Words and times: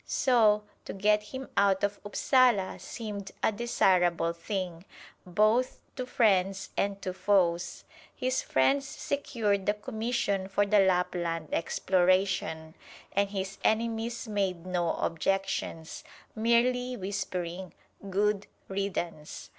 So, 0.07 0.63
to 0.85 0.93
get 0.93 1.21
him 1.21 1.47
out 1.55 1.83
of 1.83 1.99
Upsala 2.03 2.79
seemed 2.79 3.31
a 3.43 3.51
desirable 3.51 4.33
thing, 4.33 4.83
both 5.27 5.77
to 5.95 6.07
friends 6.07 6.71
and 6.75 6.99
to 7.03 7.13
foes. 7.13 7.83
His 8.15 8.41
friends 8.41 8.87
secured 8.87 9.67
the 9.67 9.75
commission 9.75 10.47
for 10.47 10.65
the 10.65 10.79
Lapland 10.79 11.49
exploration, 11.53 12.73
and 13.11 13.29
his 13.29 13.59
enemies 13.63 14.27
made 14.27 14.65
no 14.65 14.93
objections, 14.93 16.03
merely 16.35 16.97
whispering, 16.97 17.71
"Good 18.09 18.47
riddance!" 18.69 19.49